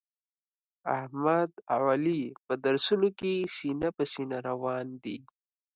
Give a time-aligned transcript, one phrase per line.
[0.97, 5.17] احمد او علي په درسونو کې سینه په سینه روان دي.